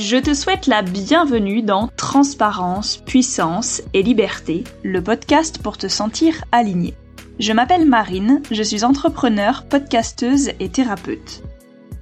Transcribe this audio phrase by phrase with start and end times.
[0.00, 6.42] Je te souhaite la bienvenue dans Transparence, Puissance et Liberté, le podcast pour te sentir
[6.52, 6.94] aligné.
[7.38, 11.42] Je m'appelle Marine, je suis entrepreneur, podcasteuse et thérapeute.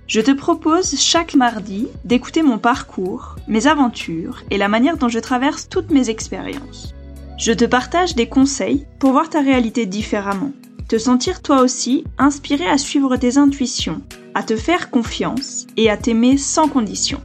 [0.06, 5.18] Je te propose chaque mardi d'écouter mon parcours, mes aventures et la manière dont je
[5.18, 6.94] traverse toutes mes expériences.
[7.36, 10.52] Je te partage des conseils pour voir ta réalité différemment,
[10.88, 14.02] te sentir toi aussi inspiré à suivre tes intuitions,
[14.36, 17.20] à te faire confiance et à t'aimer sans condition.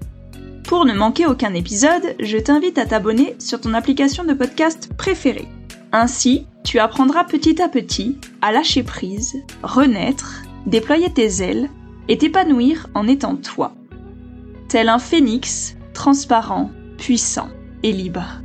[0.63, 5.47] Pour ne manquer aucun épisode, je t'invite à t'abonner sur ton application de podcast préférée.
[5.91, 11.69] Ainsi, tu apprendras petit à petit à lâcher prise, renaître, déployer tes ailes
[12.07, 13.73] et t'épanouir en étant toi.
[14.69, 17.49] Tel un phénix, transparent, puissant
[17.83, 18.41] et libre.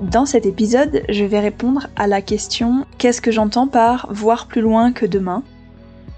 [0.00, 4.62] Dans cet épisode, je vais répondre à la question Qu'est-ce que j'entends par voir plus
[4.62, 5.42] loin que demain?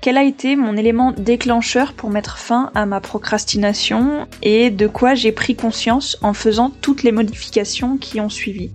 [0.00, 5.14] Quel a été mon élément déclencheur pour mettre fin à ma procrastination et de quoi
[5.14, 8.70] j'ai pris conscience en faisant toutes les modifications qui ont suivi?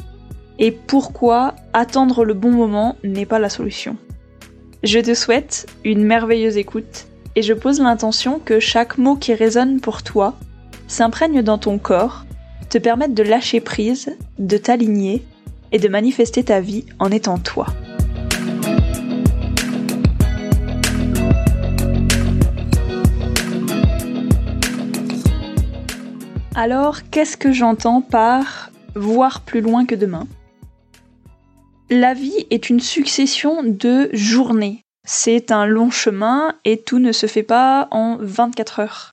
[0.60, 3.98] Et pourquoi attendre le bon moment n'est pas la solution?
[4.84, 9.80] Je te souhaite une merveilleuse écoute et je pose l'intention que chaque mot qui résonne
[9.82, 10.38] pour toi
[10.88, 12.26] s'imprègne dans ton corps,
[12.70, 15.24] te permette de lâcher prise, de t'aligner
[15.72, 17.66] et de manifester ta vie en étant toi.
[26.58, 30.26] Alors, qu'est-ce que j'entends par voir plus loin que demain?
[31.90, 34.82] La vie est une succession de journées.
[35.06, 39.12] C'est un long chemin et tout ne se fait pas en 24 heures.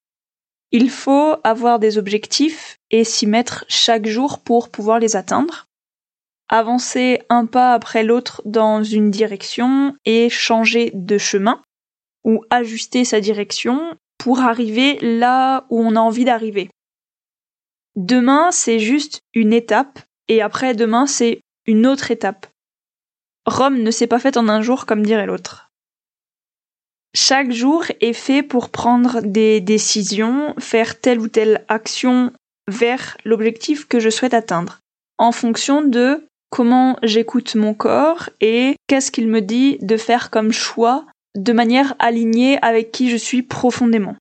[0.70, 5.67] Il faut avoir des objectifs et s'y mettre chaque jour pour pouvoir les atteindre.
[6.48, 11.61] Avancer un pas après l'autre dans une direction et changer de chemin
[12.23, 16.70] ou ajuster sa direction pour arriver là où on a envie d'arriver.
[17.97, 19.98] Demain, c'est juste une étape,
[20.29, 22.47] et après demain, c'est une autre étape.
[23.47, 25.70] Rome ne s'est pas faite en un jour, comme dirait l'autre.
[27.14, 32.33] Chaque jour est fait pour prendre des décisions, faire telle ou telle action
[32.69, 34.79] vers l'objectif que je souhaite atteindre,
[35.19, 40.52] en fonction de comment j'écoute mon corps et qu'est-ce qu'il me dit de faire comme
[40.52, 41.05] choix
[41.35, 44.17] de manière alignée avec qui je suis profondément.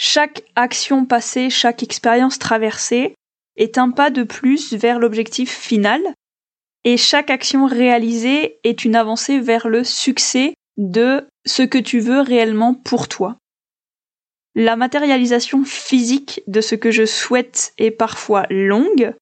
[0.00, 3.16] Chaque action passée, chaque expérience traversée
[3.56, 6.00] est un pas de plus vers l'objectif final
[6.84, 12.20] et chaque action réalisée est une avancée vers le succès de ce que tu veux
[12.20, 13.38] réellement pour toi.
[14.54, 19.16] La matérialisation physique de ce que je souhaite est parfois longue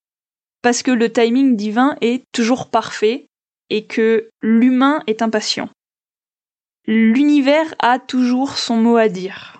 [0.60, 3.28] parce que le timing divin est toujours parfait
[3.70, 5.70] et que l'humain est impatient.
[6.86, 9.55] L'univers a toujours son mot à dire.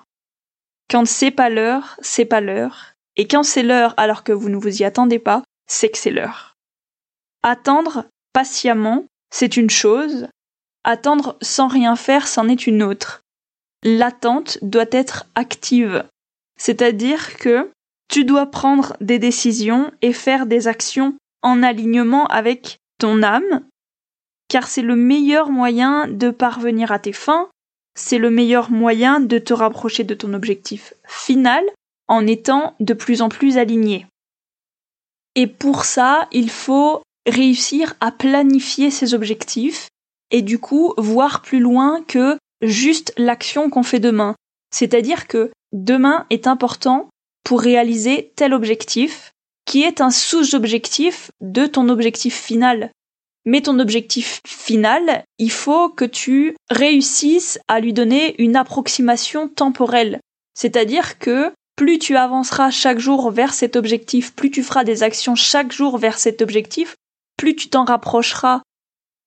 [0.91, 2.95] Quand c'est pas l'heure, c'est pas l'heure.
[3.17, 6.11] Et quand c'est l'heure alors que vous ne vous y attendez pas, c'est que c'est
[6.11, 6.55] l'heure.
[7.43, 10.29] Attendre patiemment, c'est une chose.
[10.85, 13.23] Attendre sans rien faire, c'en est une autre.
[13.83, 16.05] L'attente doit être active.
[16.59, 17.71] C'est-à-dire que
[18.09, 23.67] tu dois prendre des décisions et faire des actions en alignement avec ton âme,
[24.49, 27.49] car c'est le meilleur moyen de parvenir à tes fins,
[27.97, 31.65] c'est le meilleur moyen de te rapprocher de ton objectif final
[32.07, 34.07] en étant de plus en plus aligné.
[35.35, 39.89] Et pour ça, il faut réussir à planifier ses objectifs
[40.31, 44.35] et du coup voir plus loin que juste l'action qu'on fait demain.
[44.73, 47.09] C'est-à-dire que demain est important
[47.45, 49.33] pour réaliser tel objectif
[49.67, 52.91] qui est un sous-objectif de ton objectif final
[53.47, 60.21] mais ton objectif final, il faut que tu réussisses à lui donner une approximation temporelle.
[60.55, 65.37] C'est-à-dire que plus tu avanceras chaque jour vers cet objectif, plus tu feras des actions
[65.37, 66.97] chaque jour vers cet objectif,
[67.37, 68.63] plus tu t'en rapprocheras.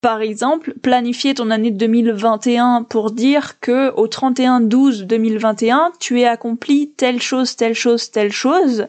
[0.01, 6.25] Par exemple, planifier ton année 2021 pour dire que au 31 12 2021, tu aies
[6.25, 8.87] accompli telle chose, telle chose, telle chose.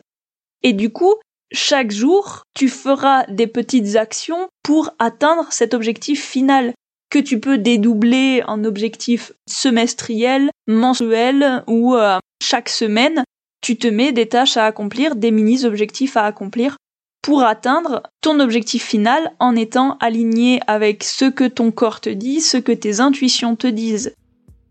[0.62, 1.14] Et du coup,
[1.52, 6.72] chaque jour, tu feras des petites actions pour atteindre cet objectif final
[7.10, 13.24] que tu peux dédoubler en objectif semestriel, mensuel ou euh, chaque semaine.
[13.62, 16.76] Tu te mets des tâches à accomplir, des mini-objectifs à accomplir
[17.22, 22.40] pour atteindre ton objectif final en étant aligné avec ce que ton corps te dit,
[22.40, 24.14] ce que tes intuitions te disent.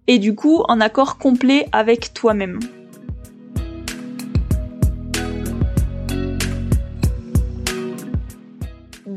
[0.07, 2.59] Et du coup, en accord complet avec toi-même.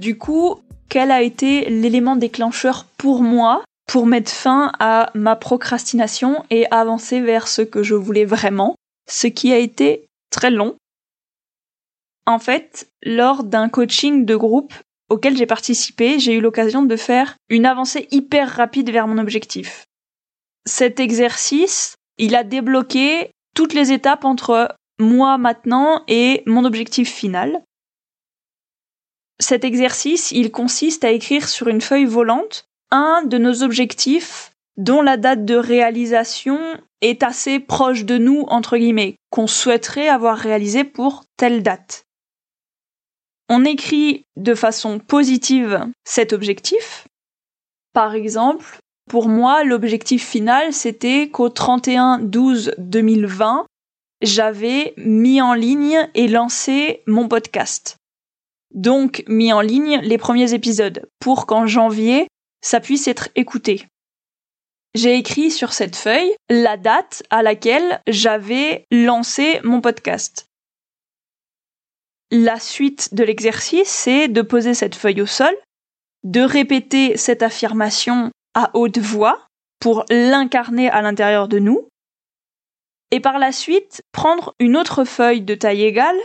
[0.03, 0.57] Du coup,
[0.89, 7.21] quel a été l'élément déclencheur pour moi pour mettre fin à ma procrastination et avancer
[7.21, 8.75] vers ce que je voulais vraiment,
[9.09, 10.75] ce qui a été très long.
[12.27, 14.75] En fait, lors d'un coaching de groupe
[15.09, 19.85] auquel j'ai participé, j'ai eu l'occasion de faire une avancée hyper rapide vers mon objectif.
[20.67, 27.63] Cet exercice, il a débloqué toutes les étapes entre moi maintenant et mon objectif final.
[29.43, 35.03] Cet exercice, il consiste à écrire sur une feuille volante un de nos objectifs dont
[35.03, 36.61] la date de réalisation
[37.01, 42.05] est assez proche de nous, entre guillemets, qu'on souhaiterait avoir réalisé pour telle date.
[43.49, 47.09] On écrit de façon positive cet objectif.
[47.93, 48.79] Par exemple,
[49.11, 53.65] pour moi, l'objectif final, c'était qu'au 31-12-2020,
[54.23, 57.97] j'avais mis en ligne et lancé mon podcast.
[58.75, 62.27] Donc, mis en ligne les premiers épisodes pour qu'en janvier,
[62.63, 63.87] ça puisse être écouté.
[64.95, 70.47] J'ai écrit sur cette feuille la date à laquelle j'avais lancé mon podcast.
[72.31, 75.55] La suite de l'exercice, c'est de poser cette feuille au sol,
[76.25, 79.47] de répéter cette affirmation à haute voix
[79.81, 81.89] pour l'incarner à l'intérieur de nous,
[83.11, 86.19] et par la suite prendre une autre feuille de taille égale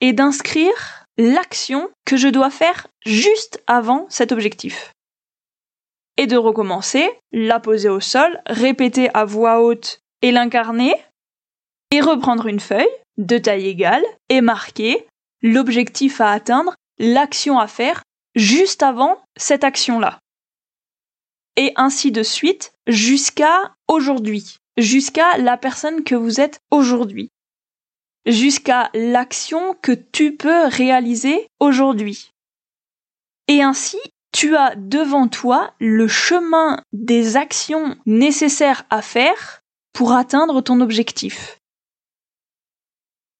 [0.00, 4.92] et d'inscrire l'action que je dois faire juste avant cet objectif.
[6.16, 10.94] Et de recommencer, la poser au sol, répéter à voix haute et l'incarner,
[11.90, 12.86] et reprendre une feuille
[13.18, 15.06] de taille égale et marquer
[15.42, 18.02] l'objectif à atteindre, l'action à faire
[18.34, 20.18] juste avant cette action-là.
[21.56, 27.30] Et ainsi de suite jusqu'à aujourd'hui, jusqu'à la personne que vous êtes aujourd'hui,
[28.26, 32.32] jusqu'à l'action que tu peux réaliser aujourd'hui.
[33.48, 33.98] Et ainsi,
[34.32, 39.60] tu as devant toi le chemin des actions nécessaires à faire
[39.92, 41.58] pour atteindre ton objectif.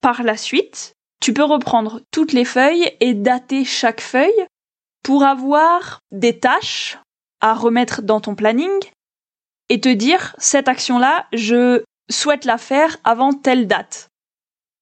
[0.01, 4.47] Par la suite, tu peux reprendre toutes les feuilles et dater chaque feuille
[5.03, 6.99] pour avoir des tâches
[7.41, 8.71] à remettre dans ton planning
[9.69, 14.09] et te dire cette action-là, je souhaite la faire avant telle date.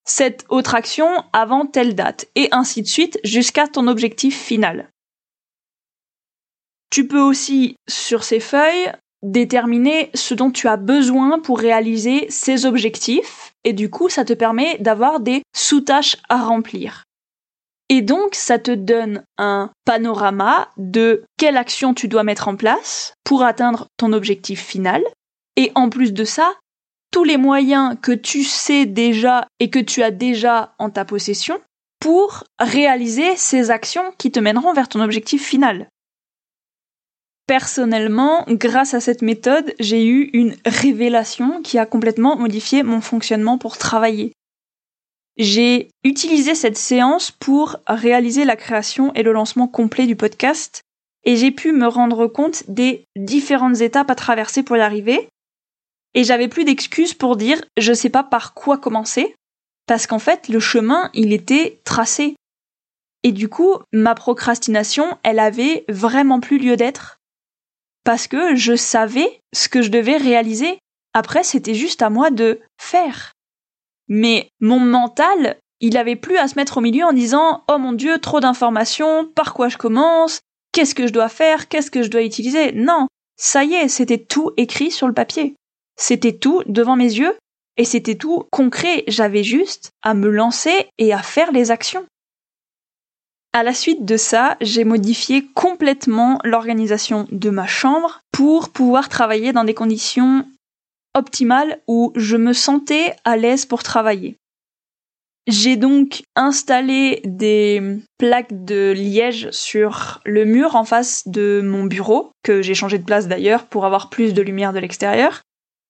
[0.05, 4.89] Cette autre action avant telle date et ainsi de suite jusqu'à ton objectif final.
[6.91, 12.67] Tu peux aussi, sur ces feuilles, déterminer ce dont tu as besoin pour réaliser ces
[12.67, 17.05] objectifs et du coup ça te permet d'avoir des sous-tâches à remplir.
[17.89, 23.15] Et donc ça te donne un panorama de quelle action tu dois mettre en place
[23.25, 25.03] pour atteindre ton objectif final
[25.57, 26.55] et en plus de ça,
[27.13, 31.61] tous les moyens que tu sais déjà et que tu as déjà en ta possession
[32.01, 35.87] pour réaliser ces actions qui te mèneront vers ton objectif final.
[37.47, 43.59] Personnellement, grâce à cette méthode, j'ai eu une révélation qui a complètement modifié mon fonctionnement
[43.59, 44.33] pour travailler.
[45.37, 50.83] J'ai utilisé cette séance pour réaliser la création et le lancement complet du podcast
[51.25, 55.29] et j'ai pu me rendre compte des différentes étapes à traverser pour y arriver.
[56.15, 59.35] Et j'avais plus d'excuses pour dire je sais pas par quoi commencer
[59.87, 62.37] parce qu'en fait le chemin il était tracé.
[63.25, 67.21] Et du coup, ma procrastination, elle avait vraiment plus lieu d'être
[68.05, 70.79] parce que je savais ce que je devais réaliser.
[71.15, 73.33] Après, c'était juste à moi de faire.
[74.09, 77.93] Mais mon mental, il avait plus à se mettre au milieu en disant Oh mon
[77.93, 80.41] dieu, trop d'informations, par quoi je commence,
[80.73, 82.73] qu'est-ce que je dois faire, qu'est-ce que je dois utiliser?
[82.73, 83.07] Non,
[83.37, 85.55] ça y est, c'était tout écrit sur le papier.
[86.03, 87.39] C'était tout devant mes yeux
[87.77, 89.05] et c'était tout concret.
[89.07, 92.05] J'avais juste à me lancer et à faire les actions.
[93.53, 99.53] À la suite de ça, j'ai modifié complètement l'organisation de ma chambre pour pouvoir travailler
[99.53, 100.45] dans des conditions
[101.15, 104.35] optimales où je me sentais à l'aise pour travailler.
[105.47, 112.33] J'ai donc installé des plaques de liège sur le mur en face de mon bureau,
[112.43, 115.43] que j'ai changé de place d'ailleurs pour avoir plus de lumière de l'extérieur,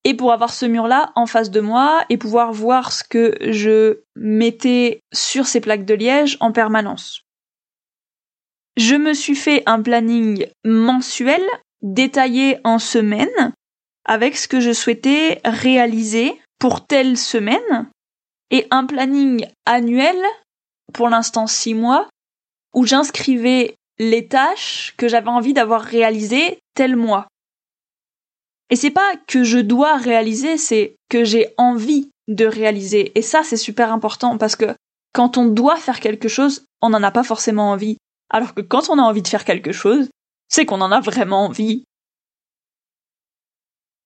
[0.05, 4.01] et pour avoir ce mur-là en face de moi et pouvoir voir ce que je
[4.17, 7.23] mettais sur ces plaques de liège en permanence.
[8.77, 11.43] Je me suis fait un planning mensuel
[11.83, 13.53] détaillé en semaines
[14.05, 17.91] avec ce que je souhaitais réaliser pour telle semaine
[18.51, 20.17] et un planning annuel
[20.93, 22.09] pour l'instant six mois
[22.75, 27.27] où j'inscrivais les tâches que j'avais envie d'avoir réalisées tel mois.
[28.73, 33.13] Et c'est pas que je dois réaliser, c'est que j'ai envie de réaliser.
[33.15, 34.75] Et ça, c'est super important parce que
[35.13, 37.99] quand on doit faire quelque chose, on n'en a pas forcément envie.
[38.31, 40.09] Alors que quand on a envie de faire quelque chose,
[40.49, 41.85] c'est qu'on en a vraiment envie.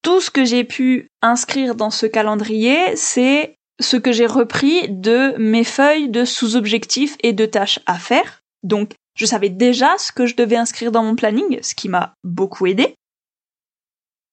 [0.02, 5.36] tout ce que j'ai pu inscrire dans ce calendrier, c'est ce que j'ai repris de
[5.38, 8.40] mes feuilles de sous-objectifs et de tâches à faire.
[8.64, 12.14] Donc, je savais déjà ce que je devais inscrire dans mon planning, ce qui m'a
[12.24, 12.96] beaucoup aidé.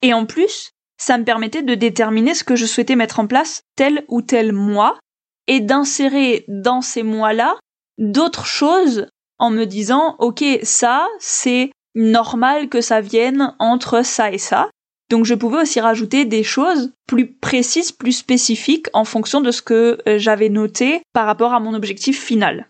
[0.03, 3.63] Et en plus, ça me permettait de déterminer ce que je souhaitais mettre en place
[3.75, 4.99] tel ou tel mois
[5.47, 7.57] et d'insérer dans ces mois-là
[7.97, 9.07] d'autres choses
[9.39, 14.69] en me disant, OK, ça, c'est normal que ça vienne entre ça et ça.
[15.09, 19.61] Donc je pouvais aussi rajouter des choses plus précises, plus spécifiques en fonction de ce
[19.61, 22.67] que euh, j'avais noté par rapport à mon objectif final.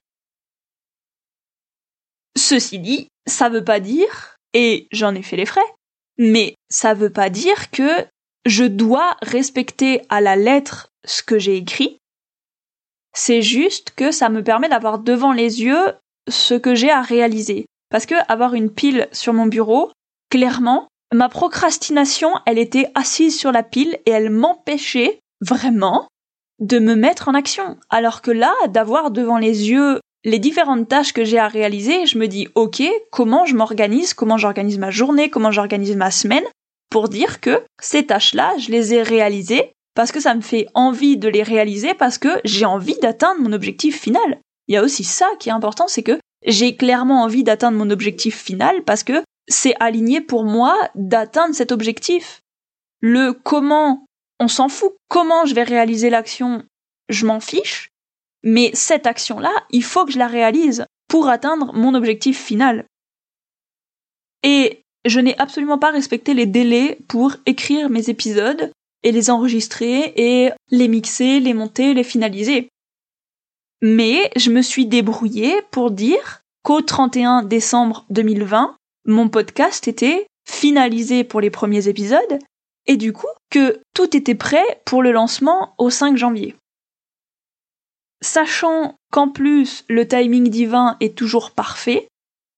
[2.36, 5.62] Ceci dit, ça veut pas dire, et j'en ai fait les frais,
[6.18, 8.06] mais ça veut pas dire que
[8.46, 11.98] je dois respecter à la lettre ce que j'ai écrit.
[13.16, 15.94] C'est juste que ça me permet d'avoir devant les yeux
[16.30, 17.66] ce que j'ai à réaliser.
[17.90, 19.92] Parce que avoir une pile sur mon bureau,
[20.30, 26.08] clairement, ma procrastination, elle était assise sur la pile et elle m'empêchait vraiment
[26.60, 27.78] de me mettre en action.
[27.90, 32.18] Alors que là, d'avoir devant les yeux les différentes tâches que j'ai à réaliser, je
[32.18, 36.46] me dis, ok, comment je m'organise, comment j'organise ma journée, comment j'organise ma semaine,
[36.90, 41.18] pour dire que ces tâches-là, je les ai réalisées parce que ça me fait envie
[41.18, 44.40] de les réaliser, parce que j'ai envie d'atteindre mon objectif final.
[44.68, 47.90] Il y a aussi ça qui est important, c'est que j'ai clairement envie d'atteindre mon
[47.90, 52.42] objectif final parce que c'est aligné pour moi d'atteindre cet objectif.
[53.02, 54.06] Le comment,
[54.40, 54.94] on s'en fout.
[55.10, 56.64] Comment je vais réaliser l'action,
[57.10, 57.90] je m'en fiche.
[58.44, 62.86] Mais cette action-là, il faut que je la réalise pour atteindre mon objectif final.
[64.44, 68.72] Et je n'ai absolument pas respecté les délais pour écrire mes épisodes
[69.04, 72.70] et les enregistrer et les mixer, les monter, les finaliser.
[73.82, 81.24] Mais je me suis débrouillée pour dire qu'au 31 décembre 2020, mon podcast était finalisé
[81.24, 82.40] pour les premiers épisodes
[82.86, 86.56] et du coup que tout était prêt pour le lancement au 5 janvier.
[88.24, 92.08] Sachant qu'en plus le timing divin est toujours parfait,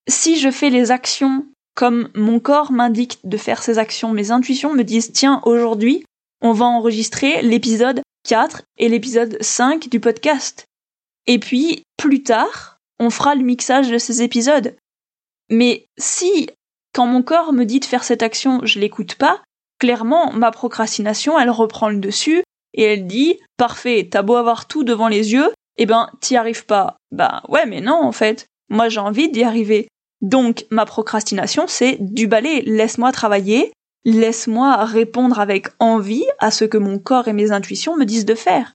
[0.08, 4.74] si je fais les actions comme mon corps m'indique de faire ces actions, mes intuitions
[4.74, 6.06] me disent tiens aujourd'hui
[6.42, 10.66] on va enregistrer l'épisode 4 et l'épisode 5 du podcast.
[11.26, 14.76] Et puis plus tard, on fera le mixage de ces épisodes.
[15.50, 16.48] Mais si,
[16.94, 19.42] quand mon corps me dit de faire cette action, je l'écoute pas,
[19.80, 22.44] clairement, ma procrastination, elle reprend le dessus,
[22.76, 26.66] et elle dit, parfait, t'as beau avoir tout devant les yeux, eh ben, t'y arrives
[26.66, 26.98] pas.
[27.12, 28.46] Bah, ouais, mais non, en fait.
[28.70, 29.88] Moi, j'ai envie d'y arriver.
[30.22, 32.62] Donc, ma procrastination, c'est du balai.
[32.62, 33.72] Laisse-moi travailler.
[34.04, 38.36] Laisse-moi répondre avec envie à ce que mon corps et mes intuitions me disent de
[38.36, 38.74] faire.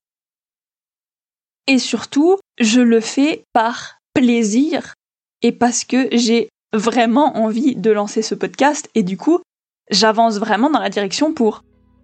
[1.67, 4.95] Et surtout, je le fais par plaisir
[5.43, 9.41] et parce que j'ai vraiment envie de lancer ce podcast et du coup,
[9.91, 11.63] j'avance vraiment dans la direction pour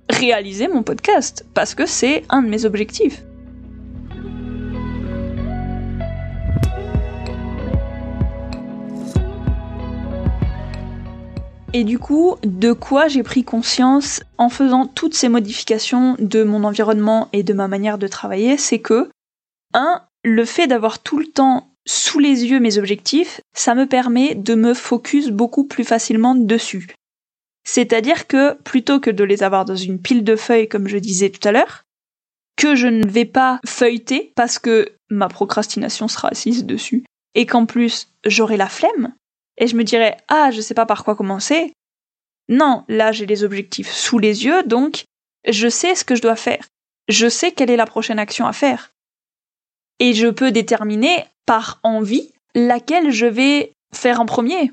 [0.08, 3.22] réaliser mon podcast parce que c'est un de mes objectifs.
[11.72, 16.64] Et du coup, de quoi j'ai pris conscience en faisant toutes ces modifications de mon
[16.64, 19.10] environnement et de ma manière de travailler, c'est que,
[19.75, 24.34] un, le fait d'avoir tout le temps sous les yeux mes objectifs, ça me permet
[24.34, 26.94] de me focus beaucoup plus facilement dessus.
[27.66, 31.30] C'est-à-dire que plutôt que de les avoir dans une pile de feuilles comme je disais
[31.30, 31.82] tout à l'heure,
[32.56, 37.04] que je ne vais pas feuilleter parce que ma procrastination sera assise dessus
[37.35, 39.14] et qu'en plus j'aurai la flemme
[39.58, 41.73] et je me dirai ah je sais pas par quoi commencer.
[42.49, 45.04] Non, là j'ai les objectifs sous les yeux donc
[45.46, 46.64] je sais ce que je dois faire.
[47.08, 48.92] Je sais quelle est la prochaine action à faire.
[49.99, 54.73] Et je peux déterminer par envie laquelle je vais faire en premier.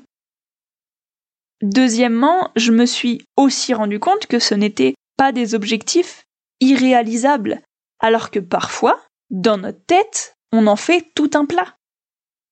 [1.62, 6.24] Deuxièmement, je me suis aussi rendu compte que ce n'étaient pas des objectifs
[6.60, 7.62] irréalisables,
[8.00, 11.76] alors que parfois, dans notre tête, on en fait tout un plat.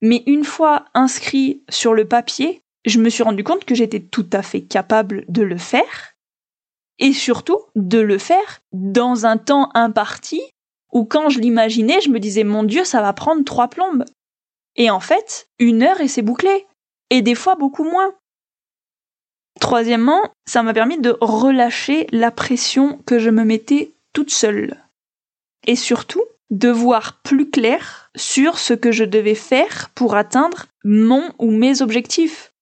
[0.00, 4.28] Mais une fois inscrit sur le papier, je me suis rendu compte que j'étais tout
[4.32, 6.12] à fait capable de le faire,
[6.98, 10.40] et surtout de le faire dans un temps imparti
[10.92, 14.04] où quand je l'imaginais, je me disais mon Dieu, ça va prendre trois plombes.
[14.76, 16.66] Et en fait, une heure et c'est bouclé.
[17.10, 18.14] Et des fois beaucoup moins.
[19.62, 24.76] Troisièmement, ça m'a permis de relâcher la pression que je me mettais toute seule.
[25.68, 31.32] Et surtout, de voir plus clair sur ce que je devais faire pour atteindre mon
[31.38, 32.52] ou mes objectifs.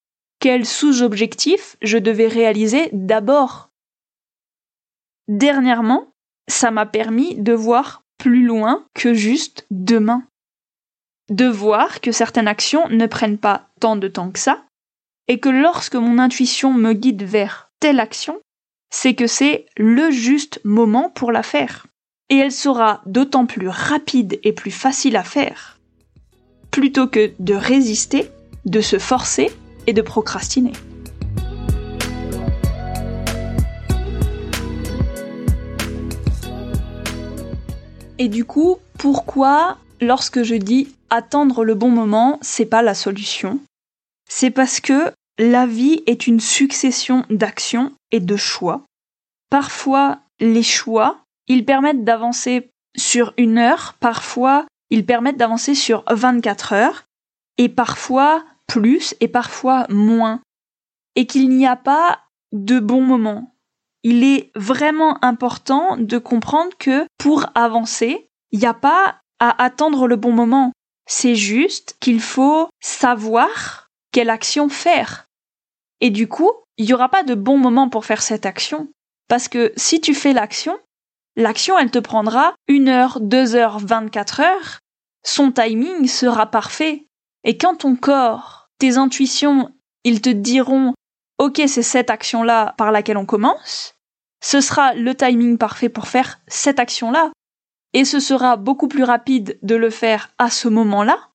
[0.41, 3.71] Quels sous-objectifs je devais réaliser d'abord.
[5.27, 6.13] Dernièrement,
[6.49, 10.23] ça m'a permis de voir plus loin que juste demain.
[11.31, 14.63] De voir que certaines actions ne prennent pas tant de temps que ça,
[15.31, 18.41] et que lorsque mon intuition me guide vers telle action,
[18.93, 21.87] c'est que c'est le juste moment pour la faire.
[22.31, 25.79] Et elle sera d'autant plus rapide et plus facile à faire,
[26.73, 28.29] plutôt que de résister,
[28.65, 29.53] de se forcer
[29.87, 30.73] et de procrastiner.
[38.19, 43.61] Et du coup, pourquoi, lorsque je dis attendre le bon moment, c'est pas la solution?
[44.33, 48.85] C'est parce que la vie est une succession d'actions et de choix.
[49.49, 56.75] Parfois, les choix, ils permettent d'avancer sur une heure, parfois, ils permettent d'avancer sur 24
[56.75, 57.05] heures,
[57.57, 60.43] et parfois plus et parfois moins.
[61.17, 62.21] Et qu'il n'y a pas
[62.53, 63.55] de bon moment.
[64.03, 70.07] Il est vraiment important de comprendre que pour avancer, il n'y a pas à attendre
[70.07, 70.73] le bon moment.
[71.07, 75.29] C'est juste qu'il faut savoir quelle action faire.
[76.01, 78.89] Et du coup, il n'y aura pas de bon moment pour faire cette action.
[79.29, 80.79] Parce que si tu fais l'action,
[81.37, 84.79] l'action, elle te prendra une heure, deux heures, vingt-quatre heures.
[85.25, 87.07] Son timing sera parfait.
[87.45, 90.95] Et quand ton corps, tes intuitions, ils te diront,
[91.39, 93.95] OK, c'est cette action-là par laquelle on commence,
[94.43, 97.31] ce sera le timing parfait pour faire cette action-là.
[97.93, 101.29] Et ce sera beaucoup plus rapide de le faire à ce moment-là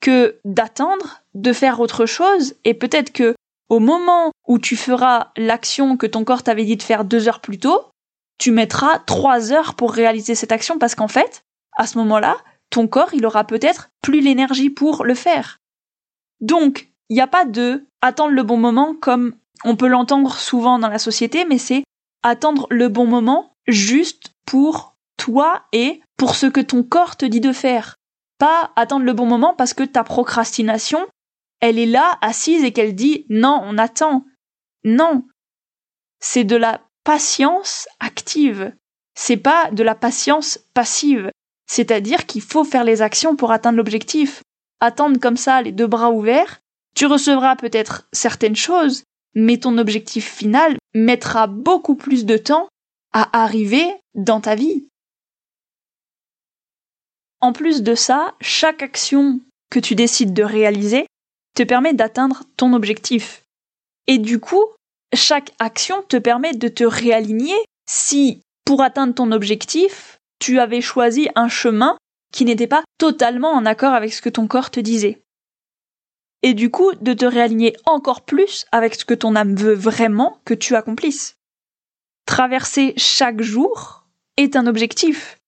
[0.00, 3.34] que d'attendre, de faire autre chose et peut-être que
[3.68, 7.40] au moment où tu feras l'action que ton corps t'avait dit de faire deux heures
[7.40, 7.88] plus tôt,
[8.38, 11.42] tu mettras trois heures pour réaliser cette action parce qu'en fait,
[11.76, 12.36] à ce moment-là,
[12.70, 15.58] ton corps, il aura peut-être plus l'énergie pour le faire.
[16.40, 20.78] Donc, il n'y a pas de attendre le bon moment comme on peut l'entendre souvent
[20.78, 21.84] dans la société, mais c'est
[22.22, 27.40] attendre le bon moment juste pour toi et pour ce que ton corps te dit
[27.40, 27.96] de faire.
[28.38, 31.06] Pas attendre le bon moment parce que ta procrastination,
[31.64, 34.26] elle est là, assise, et qu'elle dit non, on attend.
[34.84, 35.24] Non.
[36.20, 38.74] C'est de la patience active.
[39.14, 41.30] C'est pas de la patience passive.
[41.66, 44.42] C'est-à-dire qu'il faut faire les actions pour atteindre l'objectif.
[44.80, 46.60] Attendre comme ça, les deux bras ouverts,
[46.94, 52.68] tu recevras peut-être certaines choses, mais ton objectif final mettra beaucoup plus de temps
[53.14, 54.86] à arriver dans ta vie.
[57.40, 61.06] En plus de ça, chaque action que tu décides de réaliser
[61.54, 63.44] te permet d'atteindre ton objectif.
[64.06, 64.64] Et du coup,
[65.14, 67.56] chaque action te permet de te réaligner
[67.88, 71.96] si, pour atteindre ton objectif, tu avais choisi un chemin
[72.32, 75.22] qui n'était pas totalement en accord avec ce que ton corps te disait.
[76.42, 80.40] Et du coup, de te réaligner encore plus avec ce que ton âme veut vraiment
[80.44, 81.36] que tu accomplisses.
[82.26, 84.04] Traverser chaque jour
[84.36, 85.38] est un objectif.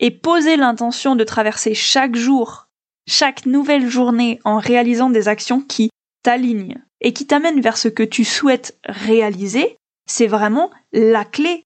[0.00, 2.66] Et poser l'intention de traverser chaque jour
[3.06, 5.90] chaque nouvelle journée en réalisant des actions qui
[6.22, 11.64] t'alignent et qui t'amènent vers ce que tu souhaites réaliser, c'est vraiment la clé.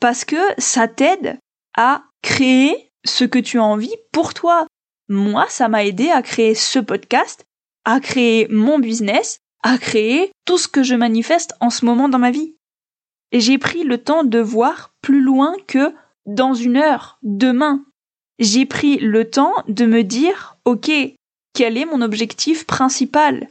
[0.00, 1.38] Parce que ça t'aide
[1.76, 4.66] à créer ce que tu as envie pour toi.
[5.08, 7.44] Moi, ça m'a aidé à créer ce podcast,
[7.84, 12.18] à créer mon business, à créer tout ce que je manifeste en ce moment dans
[12.18, 12.56] ma vie.
[13.30, 15.94] Et j'ai pris le temps de voir plus loin que
[16.26, 17.84] dans une heure, demain.
[18.42, 20.90] J'ai pris le temps de me dire ok,
[21.54, 23.46] quel est mon objectif principal?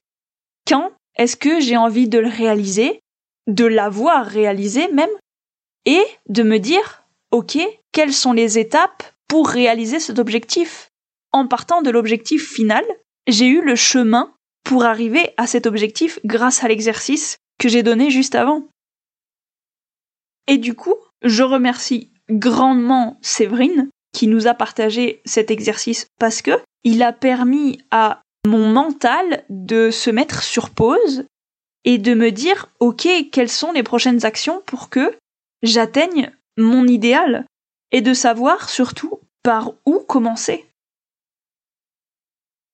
[0.68, 3.00] Quand est-ce que j'ai envie de le réaliser,
[3.48, 5.10] de l'avoir réalisé même,
[5.86, 7.58] et de me dire, ok,
[7.94, 10.90] quelles sont les étapes pour réaliser cet objectif?
[11.32, 12.84] En partant de l'objectif final,
[13.28, 14.34] j'ai eu le chemin
[14.66, 18.68] pour arriver à cet objectif grâce à l'exercice que j'ai donné juste avant.
[20.48, 26.60] Et du coup, je remercie grandement Séverine qui nous a partagé cet exercice parce que
[26.84, 31.26] il a permis à mon mental de se mettre sur pause
[31.84, 35.16] et de me dire ok quelles sont les prochaines actions pour que
[35.64, 37.46] j'atteigne mon idéal
[37.92, 40.66] et de savoir surtout par où commencer.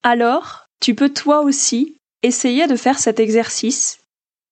[0.04, 4.00] Alors, tu peux toi aussi essayer de faire cet exercice,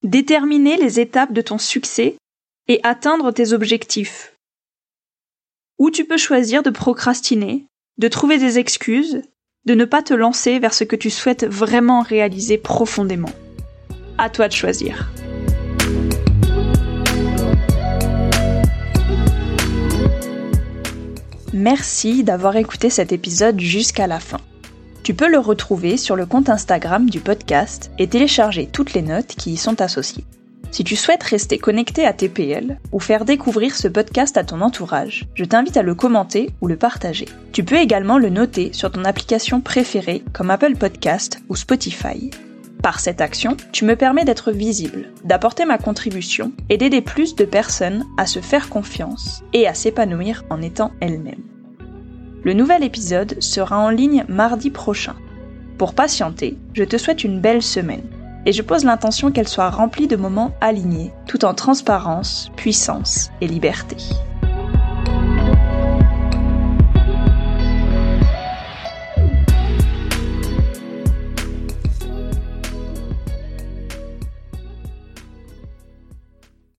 [0.03, 2.15] déterminer les étapes de ton succès
[2.67, 4.34] et atteindre tes objectifs.
[5.77, 9.21] Ou tu peux choisir de procrastiner, de trouver des excuses
[9.65, 13.31] de ne pas te lancer vers ce que tu souhaites vraiment réaliser profondément.
[14.17, 15.11] À toi de choisir.
[21.51, 24.39] Merci d'avoir écouté cet épisode jusqu'à la fin.
[25.03, 29.35] Tu peux le retrouver sur le compte Instagram du podcast et télécharger toutes les notes
[29.35, 30.25] qui y sont associées.
[30.75, 35.25] Si tu souhaites rester connecté à TPL ou faire découvrir ce podcast à ton entourage,
[35.33, 37.29] je t'invite à le commenter ou le partager.
[37.53, 42.29] Tu peux également le noter sur ton application préférée comme Apple Podcast ou Spotify.
[42.83, 47.45] Par cette action, tu me permets d'être visible, d'apporter ma contribution et d'aider plus de
[47.45, 51.45] personnes à se faire confiance et à s'épanouir en étant elles-mêmes.
[52.43, 55.15] Le nouvel épisode sera en ligne mardi prochain.
[55.77, 58.03] Pour patienter, je te souhaite une belle semaine
[58.45, 63.47] et je pose l'intention qu'elle soit remplie de moments alignés, tout en transparence, puissance et
[63.47, 63.97] liberté.